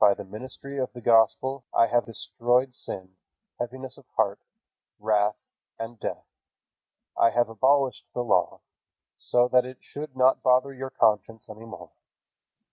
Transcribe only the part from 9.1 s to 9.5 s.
so